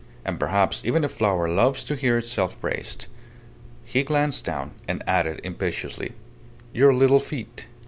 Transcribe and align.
And 0.25 0.39
perhaps 0.39 0.81
even 0.83 1.03
a 1.03 1.07
flower 1.07 1.47
loves 1.47 1.83
to 1.83 1.95
hear 1.95 2.17
itself 2.17 2.59
praised. 2.59 3.05
He 3.85 4.01
glanced 4.01 4.43
down, 4.45 4.71
and 4.87 5.03
added, 5.05 5.39
impetuously 5.43 6.13
"Your 6.73 6.91
little 6.91 7.19
feet!" 7.19 7.67